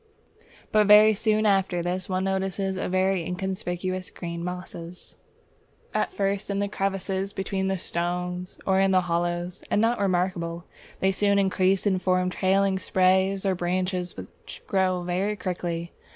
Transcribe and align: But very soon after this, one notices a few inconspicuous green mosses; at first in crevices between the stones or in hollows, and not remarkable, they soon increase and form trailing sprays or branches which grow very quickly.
But 0.71 0.87
very 0.87 1.13
soon 1.13 1.45
after 1.45 1.83
this, 1.83 2.09
one 2.09 2.23
notices 2.23 2.75
a 2.75 2.89
few 2.89 2.97
inconspicuous 2.99 4.09
green 4.09 4.43
mosses; 4.43 5.15
at 5.93 6.11
first 6.11 6.49
in 6.49 6.67
crevices 6.69 7.33
between 7.33 7.67
the 7.67 7.77
stones 7.77 8.57
or 8.65 8.79
in 8.79 8.93
hollows, 8.93 9.63
and 9.69 9.79
not 9.79 9.99
remarkable, 9.99 10.65
they 11.01 11.11
soon 11.11 11.37
increase 11.37 11.85
and 11.85 12.01
form 12.01 12.31
trailing 12.31 12.79
sprays 12.79 13.45
or 13.45 13.53
branches 13.53 14.17
which 14.17 14.63
grow 14.65 15.03
very 15.03 15.35
quickly. 15.35 15.93